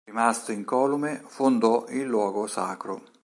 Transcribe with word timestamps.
Rimasto 0.03 0.51
incolume 0.51 1.21
fondò 1.27 1.85
il 1.89 2.05
luogo 2.07 2.47
sacro. 2.47 3.03